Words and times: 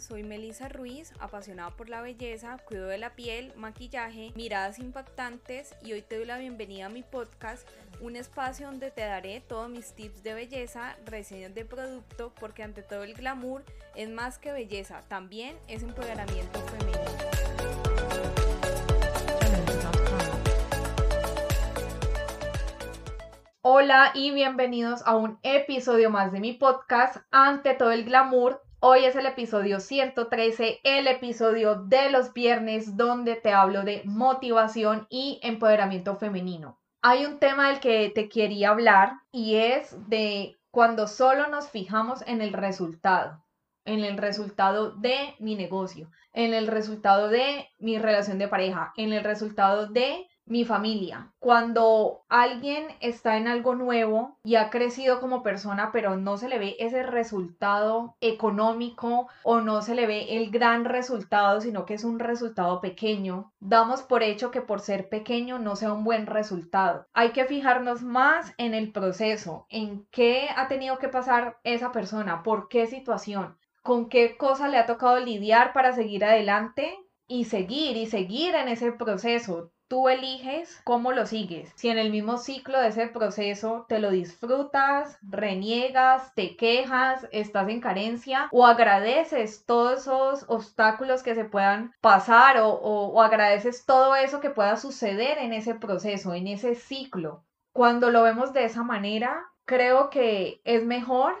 soy 0.00 0.22
Melissa 0.22 0.68
Ruiz, 0.68 1.12
apasionada 1.20 1.70
por 1.70 1.88
la 1.88 2.02
belleza, 2.02 2.58
cuido 2.66 2.86
de 2.86 2.98
la 2.98 3.10
piel, 3.10 3.52
maquillaje, 3.56 4.32
miradas 4.34 4.78
impactantes 4.78 5.74
y 5.82 5.92
hoy 5.92 6.02
te 6.02 6.16
doy 6.16 6.26
la 6.26 6.38
bienvenida 6.38 6.86
a 6.86 6.90
mi 6.90 7.02
podcast, 7.02 7.66
un 8.00 8.16
espacio 8.16 8.66
donde 8.66 8.90
te 8.90 9.02
daré 9.02 9.40
todos 9.40 9.70
mis 9.70 9.94
tips 9.94 10.22
de 10.22 10.34
belleza, 10.34 10.96
reseñas 11.06 11.54
de 11.54 11.64
producto, 11.64 12.32
porque 12.38 12.62
ante 12.62 12.82
todo 12.82 13.04
el 13.04 13.14
glamour 13.14 13.64
es 13.94 14.08
más 14.10 14.38
que 14.38 14.52
belleza, 14.52 15.02
también 15.08 15.56
es 15.68 15.82
empoderamiento 15.82 16.60
femenino. 16.60 16.96
Hola 23.62 24.12
y 24.14 24.30
bienvenidos 24.30 25.02
a 25.06 25.16
un 25.16 25.38
episodio 25.42 26.08
más 26.10 26.32
de 26.32 26.40
mi 26.40 26.52
podcast, 26.52 27.16
Ante 27.30 27.74
todo 27.74 27.90
el 27.90 28.04
glamour, 28.04 28.62
Hoy 28.78 29.06
es 29.06 29.16
el 29.16 29.24
episodio 29.24 29.80
113, 29.80 30.80
el 30.84 31.06
episodio 31.06 31.76
de 31.76 32.10
los 32.10 32.34
viernes 32.34 32.94
donde 32.94 33.34
te 33.34 33.50
hablo 33.50 33.84
de 33.84 34.02
motivación 34.04 35.06
y 35.08 35.40
empoderamiento 35.42 36.16
femenino. 36.16 36.78
Hay 37.00 37.24
un 37.24 37.38
tema 37.38 37.70
del 37.70 37.80
que 37.80 38.12
te 38.14 38.28
quería 38.28 38.70
hablar 38.70 39.14
y 39.32 39.54
es 39.56 39.96
de 40.08 40.58
cuando 40.70 41.06
solo 41.08 41.48
nos 41.48 41.70
fijamos 41.70 42.22
en 42.26 42.42
el 42.42 42.52
resultado, 42.52 43.42
en 43.86 44.04
el 44.04 44.18
resultado 44.18 44.90
de 44.90 45.34
mi 45.38 45.54
negocio, 45.54 46.10
en 46.34 46.52
el 46.52 46.66
resultado 46.66 47.28
de 47.28 47.70
mi 47.78 47.98
relación 47.98 48.38
de 48.38 48.48
pareja, 48.48 48.92
en 48.98 49.14
el 49.14 49.24
resultado 49.24 49.86
de 49.86 50.28
mi 50.46 50.64
familia. 50.64 51.32
Cuando 51.40 52.24
alguien 52.28 52.86
está 53.00 53.36
en 53.36 53.48
algo 53.48 53.74
nuevo 53.74 54.38
y 54.44 54.54
ha 54.54 54.70
crecido 54.70 55.20
como 55.20 55.42
persona, 55.42 55.90
pero 55.92 56.16
no 56.16 56.38
se 56.38 56.48
le 56.48 56.58
ve 56.58 56.76
ese 56.78 57.02
resultado 57.02 58.16
económico 58.20 59.28
o 59.42 59.60
no 59.60 59.82
se 59.82 59.94
le 59.94 60.06
ve 60.06 60.36
el 60.36 60.50
gran 60.50 60.84
resultado, 60.84 61.60
sino 61.60 61.84
que 61.84 61.94
es 61.94 62.04
un 62.04 62.20
resultado 62.20 62.80
pequeño, 62.80 63.52
damos 63.58 64.02
por 64.02 64.22
hecho 64.22 64.50
que 64.50 64.60
por 64.60 64.80
ser 64.80 65.08
pequeño 65.08 65.58
no 65.58 65.74
sea 65.76 65.92
un 65.92 66.04
buen 66.04 66.26
resultado. 66.26 67.06
Hay 67.12 67.30
que 67.30 67.44
fijarnos 67.44 68.02
más 68.02 68.54
en 68.56 68.74
el 68.74 68.92
proceso, 68.92 69.66
en 69.68 70.06
qué 70.10 70.48
ha 70.56 70.68
tenido 70.68 70.98
que 70.98 71.08
pasar 71.08 71.58
esa 71.64 71.90
persona, 71.90 72.42
por 72.44 72.68
qué 72.68 72.86
situación, 72.86 73.58
con 73.82 74.08
qué 74.08 74.36
cosa 74.36 74.68
le 74.68 74.78
ha 74.78 74.86
tocado 74.86 75.18
lidiar 75.18 75.72
para 75.72 75.92
seguir 75.92 76.24
adelante 76.24 76.96
y 77.26 77.46
seguir 77.46 77.96
y 77.96 78.06
seguir 78.06 78.54
en 78.54 78.68
ese 78.68 78.92
proceso 78.92 79.72
Tú 79.88 80.08
eliges 80.08 80.80
cómo 80.84 81.12
lo 81.12 81.26
sigues. 81.26 81.72
Si 81.76 81.88
en 81.88 81.98
el 81.98 82.10
mismo 82.10 82.38
ciclo 82.38 82.80
de 82.80 82.88
ese 82.88 83.06
proceso 83.06 83.86
te 83.88 84.00
lo 84.00 84.10
disfrutas, 84.10 85.16
reniegas, 85.22 86.34
te 86.34 86.56
quejas, 86.56 87.28
estás 87.30 87.68
en 87.68 87.80
carencia 87.80 88.48
o 88.50 88.66
agradeces 88.66 89.64
todos 89.64 90.00
esos 90.00 90.44
obstáculos 90.48 91.22
que 91.22 91.36
se 91.36 91.44
puedan 91.44 91.94
pasar 92.00 92.58
o, 92.58 92.70
o 92.70 93.22
agradeces 93.22 93.86
todo 93.86 94.16
eso 94.16 94.40
que 94.40 94.50
pueda 94.50 94.76
suceder 94.76 95.38
en 95.38 95.52
ese 95.52 95.76
proceso, 95.76 96.34
en 96.34 96.48
ese 96.48 96.74
ciclo. 96.74 97.44
Cuando 97.72 98.10
lo 98.10 98.22
vemos 98.22 98.52
de 98.52 98.64
esa 98.64 98.82
manera, 98.82 99.44
creo 99.66 100.10
que 100.10 100.60
es 100.64 100.84
mejor 100.84 101.36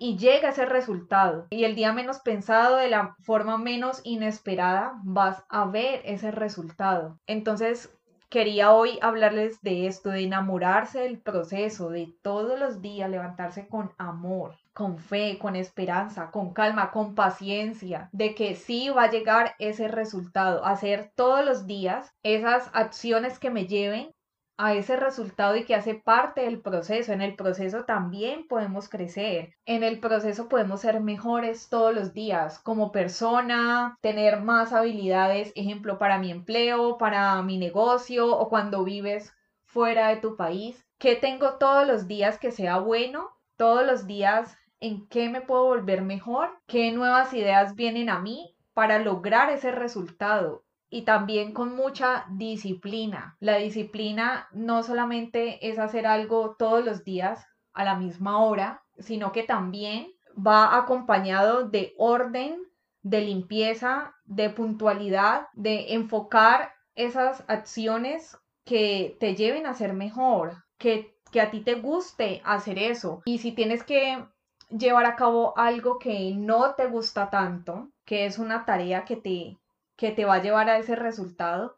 y 0.00 0.16
llega 0.16 0.48
ese 0.48 0.64
resultado. 0.64 1.46
Y 1.50 1.64
el 1.64 1.76
día 1.76 1.92
menos 1.92 2.20
pensado, 2.20 2.78
de 2.78 2.88
la 2.88 3.14
forma 3.22 3.58
menos 3.58 4.00
inesperada, 4.02 4.94
vas 5.04 5.44
a 5.50 5.66
ver 5.66 6.00
ese 6.04 6.30
resultado. 6.30 7.20
Entonces, 7.26 7.94
quería 8.30 8.72
hoy 8.72 8.98
hablarles 9.02 9.60
de 9.60 9.86
esto, 9.86 10.08
de 10.08 10.22
enamorarse 10.22 11.00
del 11.00 11.20
proceso, 11.20 11.90
de 11.90 12.14
todos 12.22 12.58
los 12.58 12.80
días 12.80 13.10
levantarse 13.10 13.68
con 13.68 13.92
amor, 13.98 14.56
con 14.72 14.98
fe, 14.98 15.36
con 15.38 15.54
esperanza, 15.54 16.30
con 16.30 16.54
calma, 16.54 16.92
con 16.92 17.14
paciencia, 17.14 18.08
de 18.12 18.34
que 18.34 18.54
sí 18.54 18.88
va 18.88 19.04
a 19.04 19.10
llegar 19.10 19.54
ese 19.58 19.88
resultado, 19.88 20.64
hacer 20.64 21.12
todos 21.14 21.44
los 21.44 21.66
días 21.66 22.14
esas 22.22 22.70
acciones 22.72 23.38
que 23.38 23.50
me 23.50 23.66
lleven 23.66 24.14
a 24.62 24.74
ese 24.74 24.96
resultado 24.96 25.56
y 25.56 25.64
que 25.64 25.74
hace 25.74 25.94
parte 25.94 26.42
del 26.42 26.60
proceso. 26.60 27.14
En 27.14 27.22
el 27.22 27.34
proceso 27.34 27.84
también 27.86 28.46
podemos 28.46 28.90
crecer. 28.90 29.54
En 29.64 29.82
el 29.82 30.00
proceso 30.00 30.50
podemos 30.50 30.82
ser 30.82 31.00
mejores 31.00 31.70
todos 31.70 31.94
los 31.94 32.12
días 32.12 32.58
como 32.58 32.92
persona, 32.92 33.96
tener 34.02 34.42
más 34.42 34.74
habilidades, 34.74 35.52
ejemplo, 35.56 35.98
para 35.98 36.18
mi 36.18 36.30
empleo, 36.30 36.98
para 36.98 37.40
mi 37.42 37.56
negocio 37.56 38.36
o 38.36 38.50
cuando 38.50 38.84
vives 38.84 39.34
fuera 39.64 40.08
de 40.08 40.16
tu 40.16 40.36
país. 40.36 40.86
¿Qué 40.98 41.16
tengo 41.16 41.54
todos 41.54 41.86
los 41.86 42.06
días 42.06 42.38
que 42.38 42.52
sea 42.52 42.78
bueno? 42.80 43.30
Todos 43.56 43.86
los 43.86 44.06
días 44.06 44.58
en 44.78 45.08
qué 45.08 45.30
me 45.30 45.40
puedo 45.40 45.64
volver 45.64 46.02
mejor, 46.02 46.50
qué 46.66 46.92
nuevas 46.92 47.32
ideas 47.32 47.76
vienen 47.76 48.10
a 48.10 48.18
mí 48.18 48.54
para 48.74 48.98
lograr 48.98 49.48
ese 49.48 49.72
resultado 49.72 50.64
y 50.90 51.02
también 51.02 51.52
con 51.52 51.74
mucha 51.74 52.26
disciplina. 52.30 53.36
La 53.38 53.56
disciplina 53.56 54.48
no 54.52 54.82
solamente 54.82 55.68
es 55.68 55.78
hacer 55.78 56.06
algo 56.06 56.56
todos 56.58 56.84
los 56.84 57.04
días 57.04 57.46
a 57.72 57.84
la 57.84 57.94
misma 57.94 58.44
hora, 58.44 58.82
sino 58.98 59.32
que 59.32 59.44
también 59.44 60.08
va 60.36 60.76
acompañado 60.76 61.68
de 61.68 61.94
orden, 61.96 62.58
de 63.02 63.20
limpieza, 63.22 64.14
de 64.24 64.50
puntualidad, 64.50 65.46
de 65.54 65.94
enfocar 65.94 66.74
esas 66.96 67.44
acciones 67.48 68.36
que 68.64 69.16
te 69.20 69.36
lleven 69.36 69.66
a 69.66 69.74
ser 69.74 69.94
mejor, 69.94 70.64
que, 70.76 71.16
que 71.30 71.40
a 71.40 71.50
ti 71.50 71.60
te 71.60 71.76
guste 71.76 72.42
hacer 72.44 72.78
eso. 72.78 73.22
Y 73.24 73.38
si 73.38 73.52
tienes 73.52 73.84
que 73.84 74.24
llevar 74.70 75.06
a 75.06 75.16
cabo 75.16 75.56
algo 75.56 75.98
que 75.98 76.32
no 76.34 76.74
te 76.74 76.86
gusta 76.86 77.30
tanto, 77.30 77.88
que 78.04 78.26
es 78.26 78.38
una 78.38 78.64
tarea 78.64 79.04
que 79.04 79.16
te 79.16 79.59
que 80.00 80.12
te 80.12 80.24
va 80.24 80.36
a 80.36 80.42
llevar 80.42 80.70
a 80.70 80.78
ese 80.78 80.96
resultado, 80.96 81.76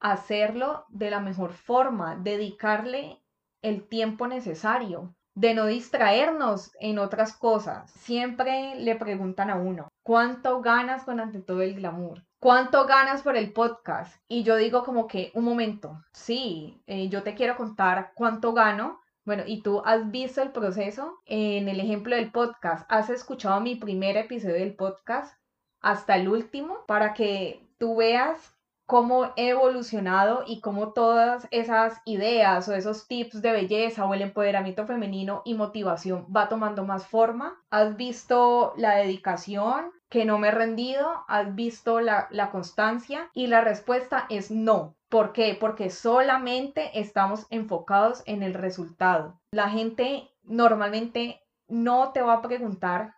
hacerlo 0.00 0.86
de 0.88 1.10
la 1.10 1.20
mejor 1.20 1.52
forma, 1.52 2.16
dedicarle 2.16 3.22
el 3.60 3.86
tiempo 3.86 4.26
necesario, 4.26 5.14
de 5.34 5.52
no 5.52 5.66
distraernos 5.66 6.72
en 6.80 6.98
otras 6.98 7.36
cosas. 7.36 7.90
Siempre 7.90 8.74
le 8.76 8.96
preguntan 8.96 9.50
a 9.50 9.56
uno, 9.56 9.88
¿cuánto 10.02 10.62
ganas 10.62 11.04
con 11.04 11.20
ante 11.20 11.42
todo 11.42 11.60
el 11.60 11.74
glamour? 11.74 12.24
¿Cuánto 12.40 12.86
ganas 12.86 13.20
por 13.20 13.36
el 13.36 13.52
podcast? 13.52 14.16
Y 14.28 14.44
yo 14.44 14.56
digo 14.56 14.82
como 14.82 15.06
que, 15.06 15.30
un 15.34 15.44
momento, 15.44 16.02
sí, 16.14 16.82
eh, 16.86 17.10
yo 17.10 17.22
te 17.22 17.34
quiero 17.34 17.54
contar 17.54 18.12
cuánto 18.14 18.54
gano. 18.54 18.98
Bueno, 19.26 19.42
y 19.46 19.60
tú 19.60 19.82
has 19.84 20.10
visto 20.10 20.40
el 20.40 20.52
proceso 20.52 21.18
en 21.26 21.68
el 21.68 21.80
ejemplo 21.80 22.16
del 22.16 22.32
podcast. 22.32 22.90
¿Has 22.90 23.10
escuchado 23.10 23.60
mi 23.60 23.76
primer 23.76 24.16
episodio 24.16 24.54
del 24.54 24.74
podcast? 24.74 25.38
Hasta 25.80 26.16
el 26.16 26.28
último 26.28 26.84
para 26.86 27.14
que 27.14 27.66
tú 27.78 27.96
veas 27.96 28.54
cómo 28.88 29.34
he 29.36 29.50
evolucionado 29.50 30.44
y 30.46 30.62
cómo 30.62 30.94
todas 30.94 31.46
esas 31.50 32.00
ideas 32.06 32.66
o 32.70 32.74
esos 32.74 33.06
tips 33.06 33.42
de 33.42 33.52
belleza 33.52 34.06
o 34.06 34.14
el 34.14 34.22
empoderamiento 34.22 34.86
femenino 34.86 35.42
y 35.44 35.52
motivación 35.52 36.26
va 36.34 36.48
tomando 36.48 36.86
más 36.86 37.06
forma. 37.06 37.62
Has 37.68 37.98
visto 37.98 38.72
la 38.78 38.96
dedicación, 38.96 39.90
que 40.08 40.24
no 40.24 40.38
me 40.38 40.48
he 40.48 40.52
rendido, 40.52 41.22
has 41.28 41.54
visto 41.54 42.00
la, 42.00 42.28
la 42.30 42.50
constancia 42.50 43.30
y 43.34 43.48
la 43.48 43.60
respuesta 43.60 44.24
es 44.30 44.50
no. 44.50 44.96
¿Por 45.10 45.34
qué? 45.34 45.54
Porque 45.60 45.90
solamente 45.90 46.98
estamos 46.98 47.46
enfocados 47.50 48.22
en 48.24 48.42
el 48.42 48.54
resultado. 48.54 49.38
La 49.50 49.68
gente 49.68 50.30
normalmente 50.44 51.42
no 51.68 52.12
te 52.12 52.22
va 52.22 52.34
a 52.34 52.42
preguntar 52.42 53.14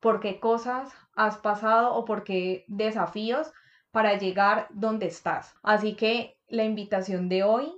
por 0.00 0.18
qué 0.18 0.40
cosas 0.40 0.92
has 1.14 1.36
pasado 1.38 1.94
o 1.94 2.04
por 2.04 2.24
qué 2.24 2.64
desafíos 2.68 3.52
para 3.90 4.18
llegar 4.18 4.68
donde 4.70 5.06
estás. 5.06 5.54
Así 5.62 5.94
que 5.94 6.38
la 6.48 6.64
invitación 6.64 7.28
de 7.28 7.42
hoy 7.42 7.72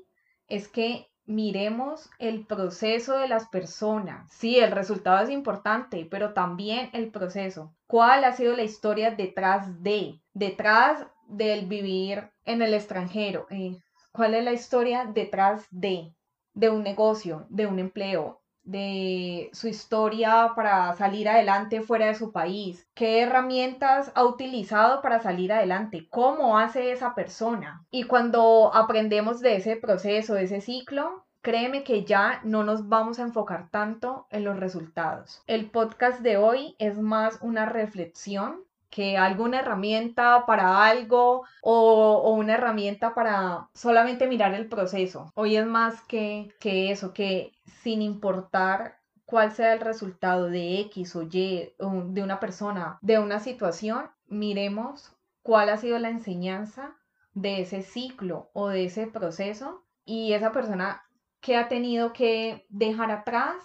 es 0.49 0.69
que 0.69 1.09
miremos 1.27 2.11
el 2.19 2.47
proceso 2.47 3.19
de 3.19 3.28
las 3.28 3.48
personas. 3.48 4.31
Sí, 4.33 4.59
el 4.59 4.72
resultado 4.72 5.25
es 5.25 5.31
importante, 5.31 6.07
pero 6.10 6.33
también 6.33 6.91
el 6.92 7.10
proceso. 7.10 7.75
¿Cuál 7.86 8.25
ha 8.25 8.33
sido 8.33 8.54
la 8.54 8.63
historia 8.63 9.10
detrás 9.10 9.83
de, 9.83 10.21
detrás 10.33 11.07
del 11.27 11.66
vivir 11.66 12.31
en 12.45 12.63
el 12.63 12.75
extranjero? 12.75 13.47
Eh, 13.51 13.78
¿Cuál 14.13 14.34
es 14.34 14.45
la 14.45 14.53
historia 14.53 15.07
detrás 15.07 15.66
de, 15.71 16.15
de 16.53 16.71
un 16.71 16.83
negocio, 16.83 17.47
de 17.48 17.66
un 17.66 17.78
empleo, 17.78 18.44
de 18.65 19.51
su 19.53 19.69
historia 19.69 20.53
para 20.57 20.95
salir 20.95 21.28
adelante 21.28 21.83
fuera 21.83 22.07
de 22.07 22.15
su 22.15 22.33
país, 22.33 22.87
qué 22.95 23.21
herramientas 23.21 24.11
ha 24.15 24.25
utilizado 24.25 25.03
para 25.03 25.21
salir 25.21 25.53
adelante, 25.53 26.07
cómo 26.11 26.59
hace 26.59 26.93
esa 26.93 27.15
persona. 27.15 27.84
Y 27.91 28.05
cuando 28.05 28.71
aprendemos 28.75 29.41
de 29.41 29.57
ese 29.57 29.77
proceso, 29.77 30.34
de 30.34 30.45
ese 30.45 30.61
ciclo, 30.61 31.25
créeme 31.43 31.84
que 31.84 32.05
ya 32.05 32.41
no 32.43 32.65
nos 32.65 32.89
vamos 32.89 33.19
a 33.19 33.22
enfocar 33.22 33.69
tanto 33.71 34.27
en 34.31 34.45
los 34.45 34.59
resultados. 34.59 35.43
El 35.47 35.71
podcast 35.71 36.21
de 36.21 36.39
hoy 36.39 36.75
es 36.78 36.99
más 36.99 37.39
una 37.43 37.67
reflexión 37.67 38.65
que 38.95 39.19
alguna 39.19 39.59
herramienta 39.59 40.47
para 40.47 40.87
algo 40.87 41.45
o, 41.63 42.31
una 42.31 42.55
herramienta 42.55 43.13
para 43.13 43.69
solamente 43.75 44.29
mirar 44.29 44.55
el 44.55 44.69
proceso. 44.69 45.33
Hoy 45.35 45.57
es 45.57 45.67
más 45.67 46.01
que, 46.03 46.55
que 46.61 46.93
eso, 46.93 47.13
que 47.13 47.51
sin 47.83 48.03
importar 48.03 49.01
cuál 49.25 49.51
sea 49.51 49.73
el 49.73 49.81
resultado 49.81 50.49
de 50.49 50.79
X 50.83 51.17
o 51.17 51.23
Y 51.23 51.75
de 51.81 52.23
una 52.23 52.39
persona, 52.39 52.99
de 53.03 53.19
una 53.19 53.41
situación, 53.41 54.11
miremos 54.29 55.13
cuál 55.43 55.71
ha 55.71 55.77
sido 55.77 55.99
la 55.99 56.11
enseñanza 56.11 56.95
de 57.33 57.63
ese 57.63 57.83
ciclo 57.83 58.51
o 58.53 58.69
de 58.69 58.85
ese 58.85 59.09
proceso 59.09 59.83
y 60.05 60.35
esa 60.35 60.53
persona 60.53 61.03
que 61.41 61.57
ha 61.57 61.67
tenido 61.67 62.13
que 62.13 62.65
dejar 62.69 63.11
atrás, 63.11 63.57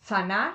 sanar 0.00 0.54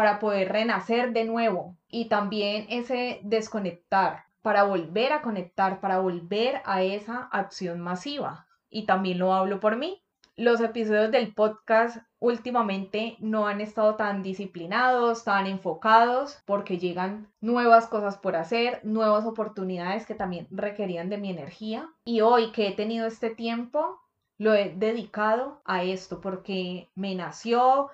para 0.00 0.18
poder 0.18 0.50
renacer 0.50 1.12
de 1.12 1.26
nuevo 1.26 1.76
y 1.86 2.06
también 2.06 2.64
ese 2.70 3.20
desconectar 3.22 4.24
para 4.40 4.62
volver 4.62 5.12
a 5.12 5.20
conectar, 5.20 5.78
para 5.78 5.98
volver 5.98 6.62
a 6.64 6.82
esa 6.82 7.24
acción 7.30 7.80
masiva. 7.80 8.46
Y 8.70 8.86
también 8.86 9.18
lo 9.18 9.34
hablo 9.34 9.60
por 9.60 9.76
mí. 9.76 10.02
Los 10.36 10.62
episodios 10.62 11.10
del 11.10 11.34
podcast 11.34 11.98
últimamente 12.18 13.18
no 13.18 13.46
han 13.46 13.60
estado 13.60 13.96
tan 13.96 14.22
disciplinados, 14.22 15.24
tan 15.24 15.46
enfocados, 15.46 16.40
porque 16.46 16.78
llegan 16.78 17.30
nuevas 17.42 17.86
cosas 17.86 18.16
por 18.16 18.36
hacer, 18.36 18.80
nuevas 18.82 19.26
oportunidades 19.26 20.06
que 20.06 20.14
también 20.14 20.48
requerían 20.50 21.10
de 21.10 21.18
mi 21.18 21.28
energía. 21.28 21.90
Y 22.06 22.22
hoy 22.22 22.52
que 22.52 22.68
he 22.68 22.72
tenido 22.72 23.06
este 23.06 23.28
tiempo, 23.28 24.00
lo 24.38 24.54
he 24.54 24.72
dedicado 24.74 25.60
a 25.66 25.82
esto 25.82 26.22
porque 26.22 26.88
me 26.94 27.14
nació, 27.14 27.90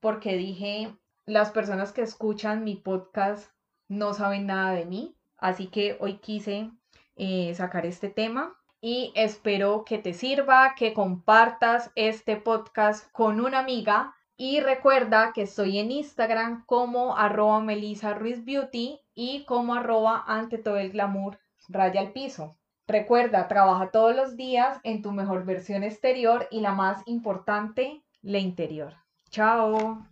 porque 0.00 0.36
dije, 0.36 0.92
las 1.26 1.50
personas 1.50 1.92
que 1.92 2.02
escuchan 2.02 2.64
mi 2.64 2.76
podcast 2.76 3.50
no 3.88 4.14
saben 4.14 4.46
nada 4.46 4.72
de 4.72 4.86
mí, 4.86 5.16
así 5.36 5.66
que 5.66 5.96
hoy 6.00 6.18
quise 6.18 6.70
eh, 7.16 7.52
sacar 7.54 7.84
este 7.84 8.08
tema 8.08 8.56
y 8.80 9.12
espero 9.16 9.84
que 9.84 9.98
te 9.98 10.14
sirva, 10.14 10.74
que 10.76 10.94
compartas 10.94 11.90
este 11.96 12.36
podcast 12.36 13.10
con 13.10 13.40
una 13.40 13.58
amiga 13.58 14.14
y 14.36 14.60
recuerda 14.60 15.32
que 15.34 15.42
estoy 15.42 15.78
en 15.78 15.90
Instagram 15.90 16.64
como 16.66 17.16
arroba 17.16 17.60
Melissa 17.60 18.14
Ruiz 18.14 18.44
Beauty 18.44 19.00
y 19.14 19.44
como 19.46 19.74
arroba 19.74 20.22
ante 20.26 20.58
todo 20.58 20.76
el 20.76 20.92
glamour 20.92 21.38
raya 21.68 22.00
al 22.00 22.12
piso. 22.12 22.56
Recuerda, 22.86 23.48
trabaja 23.48 23.90
todos 23.90 24.14
los 24.14 24.36
días 24.36 24.78
en 24.84 25.02
tu 25.02 25.10
mejor 25.10 25.44
versión 25.44 25.82
exterior 25.82 26.46
y 26.52 26.60
la 26.60 26.72
más 26.72 27.02
importante, 27.06 28.04
la 28.22 28.38
interior. 28.38 28.94
Chao. 29.30 30.06